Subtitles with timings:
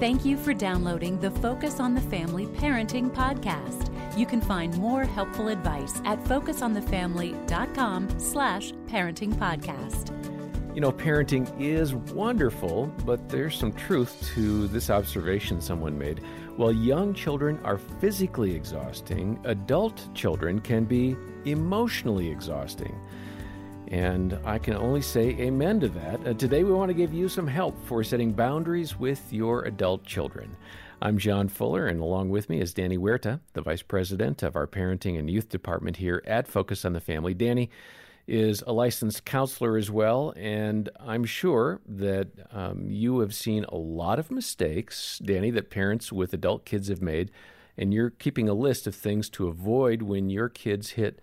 [0.00, 3.92] Thank you for downloading the Focus on the Family Parenting Podcast.
[4.18, 10.10] You can find more helpful advice at focusonthefamily.com slash parenting podcast.
[10.74, 16.18] You know, parenting is wonderful, but there's some truth to this observation someone made.
[16.56, 23.00] While young children are physically exhausting, adult children can be emotionally exhausting.
[23.88, 26.26] And I can only say amen to that.
[26.26, 30.04] Uh, today, we want to give you some help for setting boundaries with your adult
[30.04, 30.56] children.
[31.02, 34.66] I'm John Fuller, and along with me is Danny Huerta, the Vice President of our
[34.66, 37.34] Parenting and Youth Department here at Focus on the Family.
[37.34, 37.68] Danny
[38.26, 43.76] is a licensed counselor as well, and I'm sure that um, you have seen a
[43.76, 47.30] lot of mistakes, Danny, that parents with adult kids have made,
[47.76, 51.20] and you're keeping a list of things to avoid when your kids hit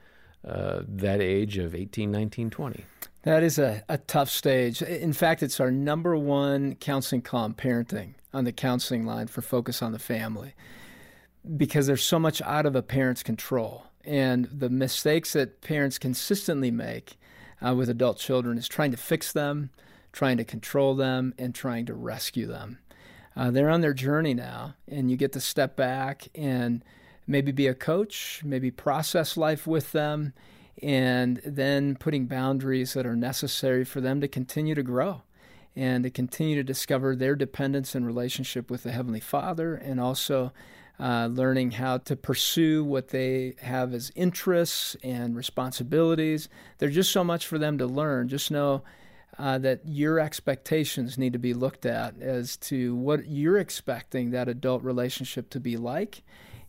[0.47, 2.85] uh, that age of 18, 19, 20.
[3.23, 4.81] That is a, a tough stage.
[4.81, 9.81] In fact, it's our number one counseling column, parenting, on the counseling line for Focus
[9.81, 10.55] on the Family,
[11.57, 13.85] because there's so much out of a parent's control.
[14.03, 17.19] And the mistakes that parents consistently make
[17.63, 19.69] uh, with adult children is trying to fix them,
[20.11, 22.79] trying to control them, and trying to rescue them.
[23.35, 26.83] Uh, they're on their journey now, and you get to step back and
[27.27, 30.33] maybe be a coach, maybe process life with them,
[30.81, 35.21] and then putting boundaries that are necessary for them to continue to grow
[35.75, 40.51] and to continue to discover their dependence and relationship with the Heavenly Father, and also
[40.99, 46.49] uh, learning how to pursue what they have as interests and responsibilities.
[46.77, 48.27] There's just so much for them to learn.
[48.27, 48.83] Just know
[49.39, 54.49] uh, that your expectations need to be looked at as to what you're expecting that
[54.49, 56.21] adult relationship to be like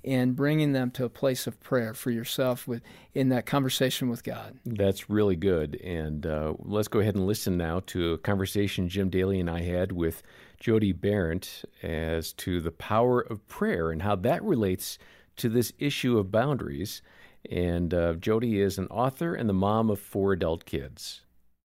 [0.05, 2.83] and bringing them to a place of prayer for yourself with
[3.15, 4.59] in that conversation with God.
[4.65, 5.81] That's really good.
[5.83, 9.63] And uh, let's go ahead and listen now to a conversation Jim Daly and I
[9.63, 10.23] had with
[10.59, 14.99] Jody Berndt as to the power of prayer and how that relates
[15.37, 17.03] to this issue of boundaries.
[17.51, 21.23] And uh, Jody is an author and the mom of four adult kids.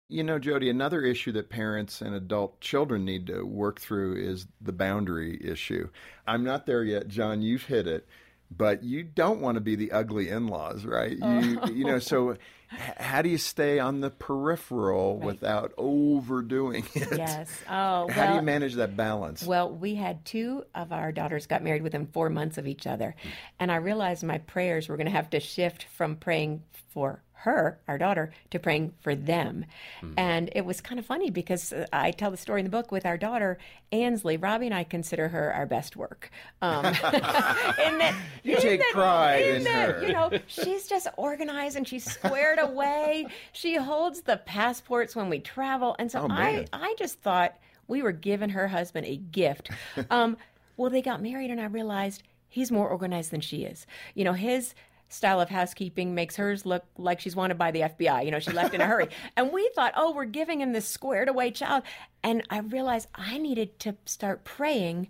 [0.09, 4.47] You know, Jody, another issue that parents and adult children need to work through is
[4.61, 5.89] the boundary issue.
[6.27, 7.43] I'm not there yet, John.
[7.43, 8.07] You've hit it,
[8.51, 11.19] but you don't want to be the ugly in-laws, right?
[11.19, 11.69] You, oh.
[11.71, 12.37] you know, so
[12.99, 15.27] how do you stay on the peripheral right.
[15.27, 17.19] without overdoing it?
[17.19, 17.51] Yes.
[17.69, 19.45] Oh, how do you manage that balance?
[19.45, 23.17] Well, we had two of our daughters got married within four months of each other,
[23.59, 27.79] and I realized my prayers were going to have to shift from praying for her,
[27.87, 29.67] our daughter, to praying for them.
[30.01, 30.15] Mm-hmm.
[30.17, 32.91] And it was kind of funny because uh, I tell the story in the book
[32.91, 33.59] with our daughter,
[33.93, 34.37] Ansley.
[34.37, 36.31] Robbie and I consider her our best work.
[36.63, 40.07] Um, that, you take that, pride in, in that, her.
[40.07, 43.27] You know, she's just organized and she's squared away.
[43.53, 45.95] She holds the passports when we travel.
[45.99, 49.71] And so oh, I, I just thought we were giving her husband a gift.
[50.11, 50.37] Um,
[50.77, 53.87] well, they got married and I realized he's more organized than she is.
[54.15, 54.75] You know, his
[55.09, 58.25] style of housekeeping makes hers look like she's wanted by the FBI.
[58.25, 59.09] You know, she left in a hurry.
[59.37, 61.83] And we thought, oh, we're giving him this squared away child.
[62.23, 65.09] And I realized I needed to start praying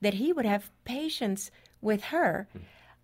[0.00, 1.50] that he would have patience
[1.80, 2.48] with her.
[2.52, 2.58] Hmm.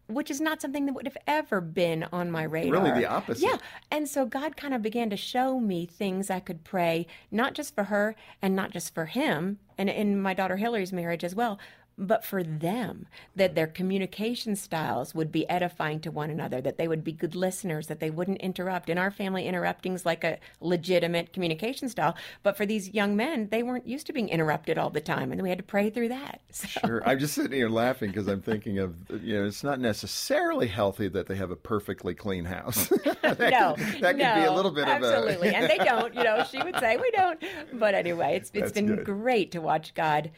[0.07, 2.73] Which is not something that would have ever been on my radar.
[2.73, 3.43] Really, the opposite.
[3.43, 3.57] Yeah.
[3.91, 7.75] And so God kind of began to show me things I could pray, not just
[7.75, 11.59] for her and not just for him, and in my daughter Hillary's marriage as well,
[11.97, 13.07] but for them,
[13.37, 17.35] that their communication styles would be edifying to one another, that they would be good
[17.35, 18.89] listeners, that they wouldn't interrupt.
[18.89, 23.49] In our family, interrupting is like a legitimate communication style, but for these young men,
[23.51, 26.09] they weren't used to being interrupted all the time, and we had to pray through
[26.09, 26.41] that.
[26.55, 26.69] So.
[26.87, 30.69] Sure, I'm just sitting here laughing because I'm thinking of you know it's not necessarily
[30.69, 32.89] healthy that they have a perfectly clean house.
[33.23, 35.49] that no, could, that no, could be a little bit absolutely.
[35.49, 36.15] of absolutely, and they don't.
[36.15, 39.05] You know, she would say we don't, but anyway, it's it's That's been good.
[39.05, 40.31] great to watch God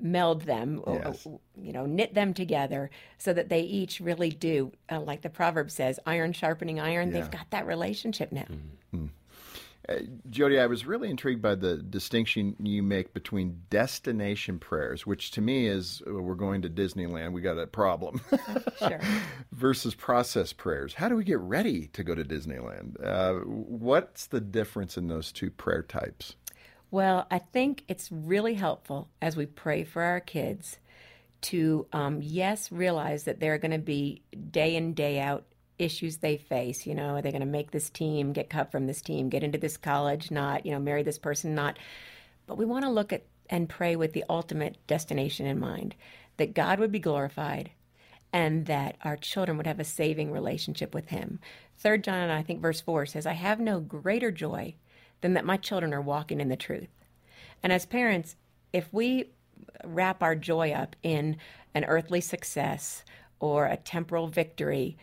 [0.00, 1.26] meld them, yes.
[1.56, 5.70] you know, knit them together so that they each really do, uh, like the proverb
[5.70, 7.08] says, iron sharpening iron.
[7.08, 7.14] Yeah.
[7.14, 8.42] They've got that relationship now.
[8.42, 9.06] Mm-hmm.
[9.88, 9.94] Uh,
[10.28, 15.40] Jody, I was really intrigued by the distinction you make between destination prayers, which to
[15.40, 18.20] me is uh, we're going to Disneyland, we got a problem,
[18.78, 19.00] sure.
[19.52, 20.92] versus process prayers.
[20.92, 23.02] How do we get ready to go to Disneyland?
[23.02, 26.36] Uh, what's the difference in those two prayer types?
[26.90, 30.78] Well, I think it's really helpful as we pray for our kids
[31.42, 35.44] to, um, yes, realize that there are going to be day in, day out
[35.78, 36.86] issues they face.
[36.86, 39.42] You know, are they going to make this team, get cut from this team, get
[39.42, 41.78] into this college, not, you know, marry this person, not.
[42.46, 45.94] But we want to look at and pray with the ultimate destination in mind
[46.36, 47.70] that God would be glorified
[48.32, 51.40] and that our children would have a saving relationship with Him.
[51.78, 54.74] Third John, I think verse 4 says, I have no greater joy
[55.20, 56.88] than that my children are walking in the truth.
[57.62, 58.36] And as parents,
[58.72, 59.30] if we
[59.84, 61.36] wrap our joy up in
[61.74, 63.04] an earthly success
[63.40, 64.96] or a temporal victory,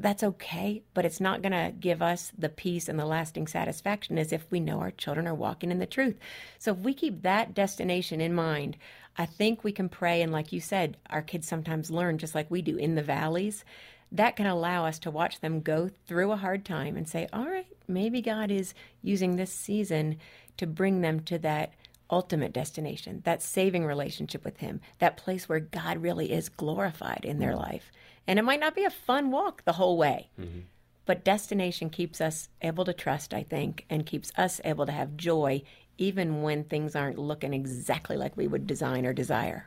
[0.00, 4.18] that's okay, but it's not going to give us the peace and the lasting satisfaction
[4.18, 6.16] as if we know our children are walking in the truth.
[6.58, 8.76] So if we keep that destination in mind,
[9.16, 10.22] I think we can pray.
[10.22, 13.64] And like you said, our kids sometimes learn just like we do in the valleys.
[14.10, 17.46] That can allow us to watch them go through a hard time and say, all
[17.46, 20.18] right, maybe God is using this season
[20.56, 21.72] to bring them to that
[22.10, 27.38] ultimate destination, that saving relationship with Him, that place where God really is glorified in
[27.38, 27.92] their life.
[28.26, 30.60] And it might not be a fun walk the whole way, mm-hmm.
[31.06, 35.16] but destination keeps us able to trust, I think, and keeps us able to have
[35.16, 35.62] joy
[35.96, 39.66] even when things aren't looking exactly like we would design or desire.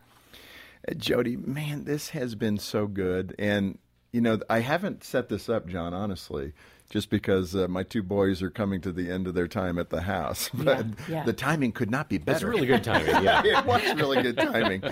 [0.87, 3.35] Uh, Jody, man, this has been so good.
[3.37, 3.77] And,
[4.13, 6.53] you know, I haven't set this up, John, honestly
[6.91, 9.89] just because uh, my two boys are coming to the end of their time at
[9.89, 10.49] the house.
[10.61, 11.23] But yeah, yeah.
[11.23, 12.35] the timing could not be better.
[12.35, 13.41] It's really good timing, yeah.
[13.43, 14.83] it was really good timing.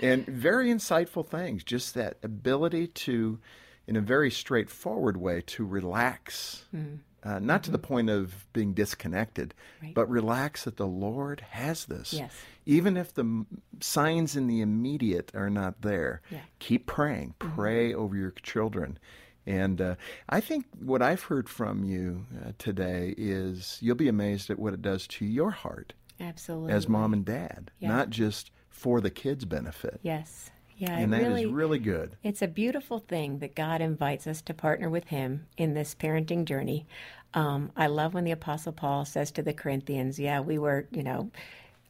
[0.00, 3.38] and very insightful things, just that ability to,
[3.86, 6.64] in a very straightforward way, to relax.
[6.74, 7.00] Mm.
[7.24, 7.62] Uh, not mm-hmm.
[7.62, 7.86] to the mm-hmm.
[7.86, 9.52] point of being disconnected,
[9.82, 9.92] right.
[9.92, 12.12] but relax that the Lord has this.
[12.12, 12.32] Yes.
[12.64, 13.44] Even if the
[13.80, 16.38] signs in the immediate are not there, yeah.
[16.60, 17.34] keep praying.
[17.40, 17.54] Mm-hmm.
[17.56, 18.00] Pray mm-hmm.
[18.00, 18.98] over your children
[19.48, 19.94] and uh,
[20.28, 24.74] I think what I've heard from you uh, today is you'll be amazed at what
[24.74, 25.94] it does to your heart.
[26.20, 26.72] Absolutely.
[26.72, 27.88] As mom and dad, yeah.
[27.88, 30.00] not just for the kids' benefit.
[30.02, 30.50] Yes.
[30.76, 32.16] Yeah, and that really, is really good.
[32.22, 36.44] It's a beautiful thing that God invites us to partner with Him in this parenting
[36.44, 36.86] journey.
[37.34, 41.02] Um, I love when the Apostle Paul says to the Corinthians, "Yeah, we were, you
[41.02, 41.32] know,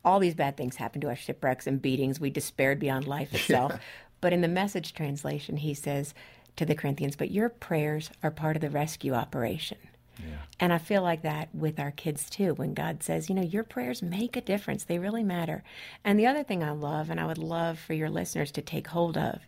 [0.06, 2.18] all these bad things happened to us: shipwrecks and beatings.
[2.18, 3.80] We despaired beyond life itself." Yeah.
[4.22, 6.14] But in the Message translation, he says,
[6.58, 9.78] to the Corinthians, but your prayers are part of the rescue operation.
[10.18, 10.36] Yeah.
[10.60, 13.64] And I feel like that with our kids too, when God says, you know, your
[13.64, 15.62] prayers make a difference, they really matter.
[16.04, 18.88] And the other thing I love, and I would love for your listeners to take
[18.88, 19.40] hold of,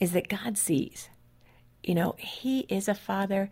[0.00, 1.08] is that God sees.
[1.82, 3.50] You know, He is a father.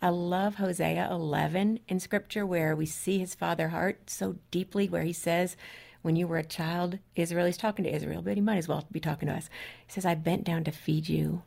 [0.00, 5.04] I love Hosea 11 in scripture where we see his father heart so deeply, where
[5.04, 5.56] he says,
[6.02, 8.84] when you were a child, Israel, he's talking to Israel, but he might as well
[8.90, 9.48] be talking to us.
[9.86, 11.42] He says, I bent down to feed you.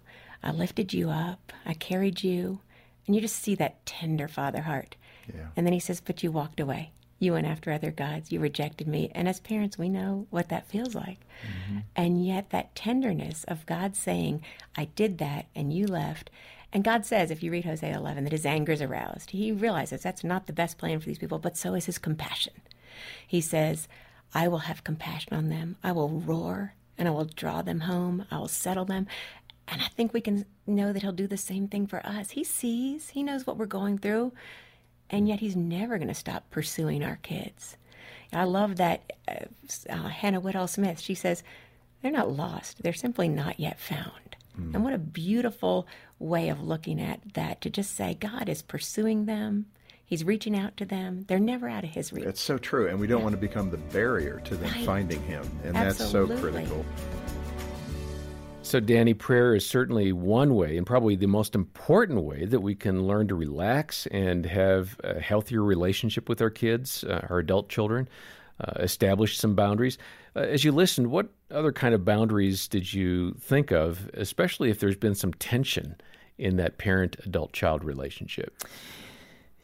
[0.45, 2.59] I lifted you up, I carried you.
[3.05, 4.95] And you just see that tender father heart.
[5.27, 5.47] Yeah.
[5.55, 6.91] And then he says, But you walked away.
[7.19, 8.31] You went after other gods.
[8.31, 9.09] You rejected me.
[9.13, 11.19] And as parents, we know what that feels like.
[11.45, 11.79] Mm-hmm.
[11.95, 14.43] And yet, that tenderness of God saying,
[14.75, 16.29] I did that and you left.
[16.73, 19.31] And God says, if you read Hosea 11, that his anger is aroused.
[19.31, 22.53] He realizes that's not the best plan for these people, but so is his compassion.
[23.25, 23.87] He says,
[24.33, 25.77] I will have compassion on them.
[25.83, 28.25] I will roar and I will draw them home.
[28.29, 29.07] I will settle them.
[29.67, 32.31] And I think we can know that He'll do the same thing for us.
[32.31, 34.33] He sees, He knows what we're going through,
[35.09, 37.77] and yet He's never going to stop pursuing our kids.
[38.33, 39.45] I love that uh,
[39.89, 41.43] uh, Hannah Whitall Smith, she says,
[42.01, 44.35] they're not lost, they're simply not yet found.
[44.59, 44.75] Mm.
[44.75, 45.87] And what a beautiful
[46.19, 49.65] way of looking at that to just say, God is pursuing them.
[50.05, 51.25] He's reaching out to them.
[51.27, 52.25] They're never out of his reach.
[52.25, 52.87] That's so true.
[52.87, 54.85] And we don't want to become the barrier to them right.
[54.85, 55.49] finding him.
[55.63, 56.35] And Absolutely.
[56.35, 56.85] that's so critical.
[58.65, 62.73] So, Danny, prayer is certainly one way, and probably the most important way that we
[62.73, 67.69] can learn to relax and have a healthier relationship with our kids, uh, our adult
[67.69, 68.09] children,
[68.59, 69.99] uh, establish some boundaries.
[70.35, 74.79] Uh, as you listened, what other kind of boundaries did you think of, especially if
[74.79, 75.95] there's been some tension
[76.39, 78.63] in that parent adult child relationship?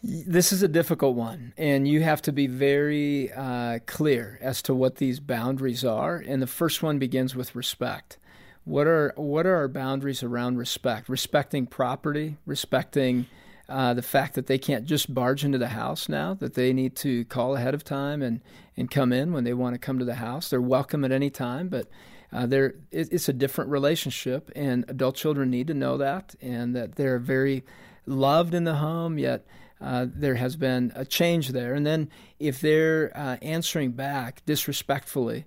[0.04, 4.76] This is a difficult one, and you have to be very uh, clear as to
[4.76, 6.18] what these boundaries are.
[6.18, 8.20] And the first one begins with respect
[8.64, 11.10] what are what are our boundaries around respect?
[11.10, 13.26] Respecting property, respecting
[13.72, 16.96] uh, the fact that they can't just barge into the house now, that they need
[16.98, 18.42] to call ahead of time and,
[18.76, 20.50] and come in when they want to come to the house.
[20.50, 21.88] They're welcome at any time, but
[22.34, 26.96] uh, it, it's a different relationship, and adult children need to know that, and that
[26.96, 27.64] they're very
[28.06, 29.46] loved in the home, yet
[29.80, 31.74] uh, there has been a change there.
[31.74, 35.46] And then if they're uh, answering back disrespectfully,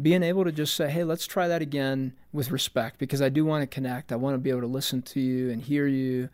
[0.00, 3.44] being able to just say, hey, let's try that again with respect because I do
[3.44, 4.12] want to connect.
[4.12, 6.28] I want to be able to listen to you and hear you.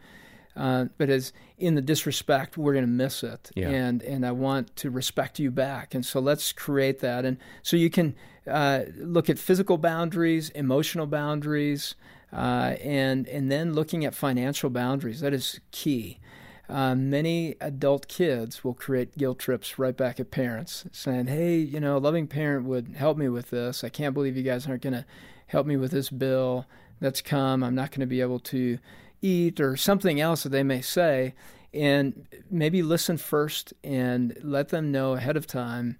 [0.56, 3.68] Uh, but as in the disrespect, we're going to miss it, yeah.
[3.68, 7.76] and and I want to respect you back, and so let's create that, and so
[7.76, 8.16] you can
[8.50, 11.94] uh, look at physical boundaries, emotional boundaries,
[12.32, 15.20] uh, and and then looking at financial boundaries.
[15.20, 16.18] That is key.
[16.68, 21.80] Uh, many adult kids will create guilt trips right back at parents, saying, "Hey, you
[21.80, 23.82] know, a loving parent would help me with this.
[23.82, 25.06] I can't believe you guys aren't going to
[25.46, 26.66] help me with this bill
[27.00, 27.62] that's come.
[27.62, 28.78] I'm not going to be able to
[29.22, 31.34] eat or something else that they may say."
[31.72, 35.98] And maybe listen first and let them know ahead of time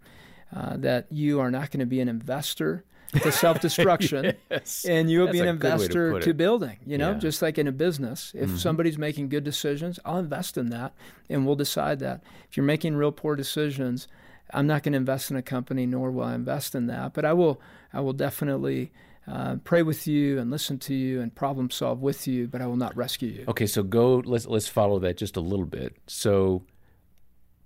[0.55, 2.85] uh, that you are not going to be an investor
[3.23, 4.85] to self destruction, yes.
[4.87, 6.79] and you will That's be an to investor to, building.
[6.85, 7.19] You know, Yeah.
[7.19, 10.93] just like in a business, if somebody's making good decisions, I'll invest in that,
[11.31, 12.23] and we'll decide that.
[12.51, 14.09] If you're making real poor decisions,
[14.53, 17.15] I'm not going to invest in a company, nor will I invest in that.
[17.15, 17.61] But I will,
[17.93, 18.93] I will definitely.
[19.27, 22.67] Uh, pray with you and listen to you and problem solve with you, but I
[22.67, 23.45] will not rescue you.
[23.47, 24.23] Okay, so go.
[24.25, 25.95] Let's let's follow that just a little bit.
[26.07, 26.65] So,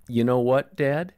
[0.08, 1.14] you know what, Dad?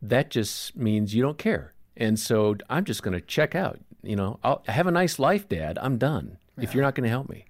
[0.00, 3.78] That just means you don't care, and so I'm just going to check out.
[4.02, 5.78] You know, I'll have a nice life, Dad.
[5.80, 6.38] I'm done.
[6.58, 7.46] If you're not going to help me,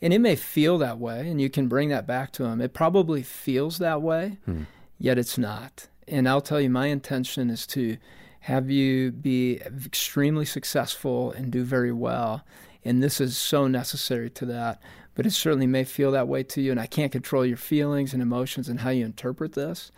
[0.00, 2.60] And it may feel that way, and you can bring that back to him.
[2.60, 4.62] It probably feels that way, hmm.
[4.98, 5.88] yet it's not.
[6.08, 7.98] And I'll tell you, my intention is to
[8.40, 12.44] have you be extremely successful and do very well.
[12.84, 14.80] And this is so necessary to that.
[15.14, 16.70] But it certainly may feel that way to you.
[16.70, 19.90] And I can't control your feelings and emotions and how you interpret this.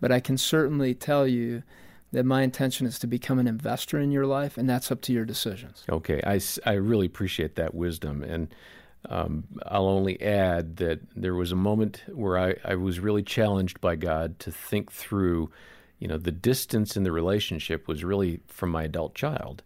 [0.00, 1.62] But I can certainly tell you
[2.12, 5.12] that my intention is to become an investor in your life, and that's up to
[5.12, 5.84] your decisions.
[5.90, 6.20] okay.
[6.24, 8.54] I, I really appreciate that wisdom, and
[9.08, 13.80] um, I'll only add that there was a moment where I, I was really challenged
[13.80, 15.50] by God to think through,
[15.98, 19.62] you know, the distance in the relationship was really from my adult child,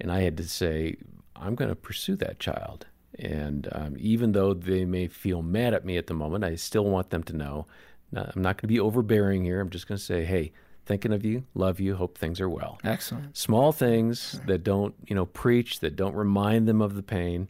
[0.00, 0.96] and I had to say,
[1.36, 2.86] I'm going to pursue that child.
[3.18, 6.86] And um, even though they may feel mad at me at the moment, I still
[6.86, 7.66] want them to know
[8.14, 9.60] I'm not going to be overbearing here.
[9.60, 10.52] I'm just going to say, hey,
[10.84, 12.78] thinking of you, love you, hope things are well.
[12.84, 13.36] Excellent.
[13.36, 17.48] small things that don't you know preach that don't remind them of the pain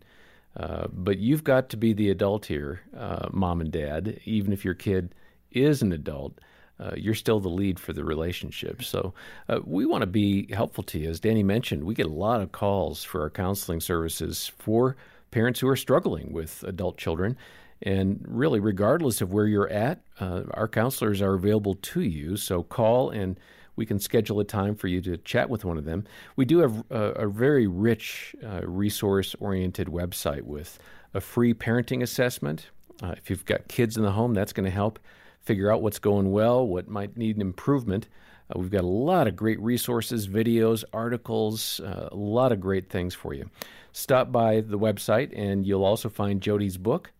[0.56, 4.20] uh, but you've got to be the adult here uh, mom and dad.
[4.24, 5.14] Even if your kid
[5.50, 6.38] is an adult
[6.80, 8.82] uh, you're still the lead for the relationship.
[8.82, 9.14] So
[9.48, 11.10] uh, we want to be helpful to you.
[11.10, 14.96] As danny mentioned we get a lot of calls for our counseling services for
[15.30, 17.36] parents who are struggling with adult children
[17.82, 22.36] and really, regardless of where you're at, uh, our counselors are available to you.
[22.36, 23.38] So call and
[23.74, 26.04] we can schedule a time for you to chat with one of them.
[26.36, 30.78] We do have a, a very rich, uh, resource oriented website with
[31.14, 32.68] a free parenting assessment.
[33.02, 34.98] Uh, if you've got kids in the home, that's going to help
[35.40, 38.08] figure out what's going well, what might need an improvement.
[38.48, 42.90] Uh, we've got a lot of great resources, videos, articles, uh, a lot of great
[42.90, 43.48] things for you.
[43.92, 47.10] Stop by the website and you'll also find Jody's book,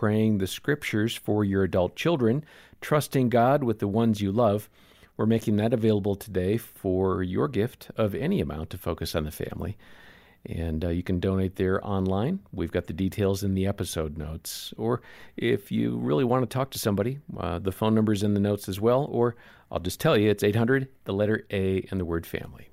[0.00, 2.42] Praying the Scriptures for Your Adult Children,
[2.80, 4.70] Trusting God with the Ones You Love.
[5.18, 9.30] We're making that available today for your gift of any amount to focus on the
[9.30, 9.76] family.
[10.46, 12.38] And uh, you can donate there online.
[12.50, 14.72] We've got the details in the episode notes.
[14.78, 15.02] Or
[15.36, 18.70] if you really want to talk to somebody, uh, the phone number's in the notes
[18.70, 19.06] as well.
[19.10, 19.36] Or
[19.70, 22.69] I'll just tell you it's 800, the letter A, and the word family.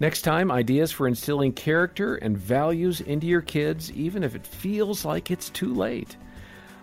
[0.00, 5.04] Next time, ideas for instilling character and values into your kids, even if it feels
[5.04, 6.16] like it's too late.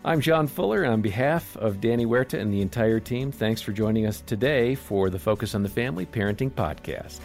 [0.04, 3.72] I'm John Fuller, and on behalf of Danny Huerta and the entire team, thanks for
[3.72, 7.22] joining us today for the Focus on the Family Parenting Podcast.